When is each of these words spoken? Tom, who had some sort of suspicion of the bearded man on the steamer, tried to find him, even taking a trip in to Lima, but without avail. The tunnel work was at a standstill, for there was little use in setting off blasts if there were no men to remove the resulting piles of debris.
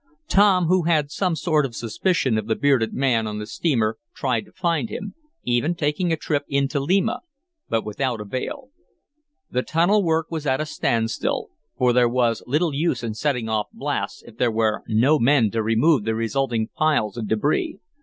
Tom, 0.27 0.65
who 0.65 0.85
had 0.85 1.11
some 1.11 1.35
sort 1.35 1.63
of 1.63 1.75
suspicion 1.75 2.35
of 2.39 2.47
the 2.47 2.55
bearded 2.55 2.91
man 2.91 3.27
on 3.27 3.37
the 3.37 3.45
steamer, 3.45 3.99
tried 4.15 4.45
to 4.45 4.51
find 4.51 4.89
him, 4.89 5.13
even 5.43 5.75
taking 5.75 6.11
a 6.11 6.15
trip 6.17 6.43
in 6.47 6.67
to 6.69 6.79
Lima, 6.79 7.19
but 7.69 7.85
without 7.85 8.19
avail. 8.19 8.71
The 9.51 9.61
tunnel 9.61 10.01
work 10.03 10.31
was 10.31 10.47
at 10.47 10.59
a 10.59 10.65
standstill, 10.65 11.49
for 11.77 11.93
there 11.93 12.09
was 12.09 12.41
little 12.47 12.73
use 12.73 13.03
in 13.03 13.13
setting 13.13 13.47
off 13.47 13.67
blasts 13.71 14.23
if 14.25 14.37
there 14.37 14.49
were 14.49 14.81
no 14.87 15.19
men 15.19 15.51
to 15.51 15.61
remove 15.61 16.03
the 16.03 16.15
resulting 16.15 16.69
piles 16.69 17.15
of 17.15 17.27
debris. 17.27 17.77